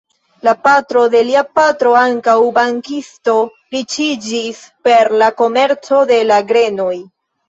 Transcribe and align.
La 0.45 0.51
patro 0.67 1.01
de 1.15 1.19
lia 1.25 1.41
patro, 1.57 1.91
ankaŭ 1.99 2.33
bankisto, 2.55 3.35
riĉiĝis 3.75 4.63
per 4.89 5.11
la 5.23 5.29
komerco 5.43 6.01
de 6.13 6.19
la 6.31 6.41
grenoj. 6.53 6.95